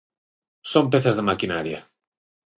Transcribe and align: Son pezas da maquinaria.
Son 0.71 0.85
pezas 0.93 1.15
da 1.15 1.27
maquinaria. 1.29 1.79